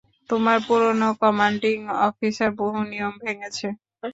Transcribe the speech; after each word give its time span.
তোমার 0.29 0.57
পুরানো 0.67 1.09
commanding 1.21 1.77
officer 2.07 2.51
বহু 2.59 2.79
নিয়ম 2.91 3.13
ভেঙেছে। 3.23 3.67